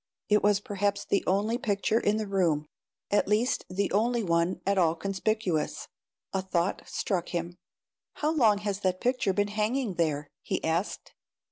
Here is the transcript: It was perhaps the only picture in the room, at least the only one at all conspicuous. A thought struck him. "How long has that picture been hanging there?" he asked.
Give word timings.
It 0.29 0.41
was 0.41 0.59
perhaps 0.59 1.05
the 1.05 1.23
only 1.27 1.59
picture 1.59 1.99
in 1.99 2.17
the 2.17 2.25
room, 2.25 2.65
at 3.11 3.27
least 3.27 3.65
the 3.69 3.91
only 3.91 4.23
one 4.23 4.59
at 4.65 4.79
all 4.79 4.95
conspicuous. 4.95 5.89
A 6.33 6.41
thought 6.41 6.81
struck 6.87 7.29
him. 7.29 7.59
"How 8.13 8.31
long 8.33 8.57
has 8.57 8.79
that 8.79 8.99
picture 8.99 9.31
been 9.31 9.49
hanging 9.49 9.93
there?" 9.97 10.31
he 10.41 10.63
asked. 10.63 11.13